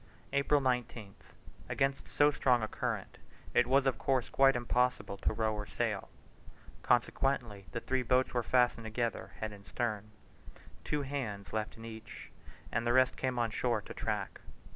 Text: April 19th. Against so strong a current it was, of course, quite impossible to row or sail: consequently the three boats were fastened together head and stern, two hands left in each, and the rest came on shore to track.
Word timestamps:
April 0.33 0.59
19th. 0.59 1.21
Against 1.69 2.07
so 2.07 2.31
strong 2.31 2.63
a 2.63 2.67
current 2.67 3.19
it 3.53 3.67
was, 3.67 3.85
of 3.85 3.99
course, 3.99 4.29
quite 4.31 4.55
impossible 4.55 5.15
to 5.17 5.31
row 5.31 5.53
or 5.53 5.67
sail: 5.67 6.09
consequently 6.81 7.67
the 7.71 7.81
three 7.81 8.01
boats 8.01 8.33
were 8.33 8.41
fastened 8.41 8.85
together 8.85 9.33
head 9.41 9.53
and 9.53 9.63
stern, 9.67 10.09
two 10.83 11.03
hands 11.03 11.53
left 11.53 11.77
in 11.77 11.85
each, 11.85 12.31
and 12.71 12.87
the 12.87 12.93
rest 12.93 13.15
came 13.15 13.37
on 13.37 13.51
shore 13.51 13.79
to 13.83 13.93
track. 13.93 14.41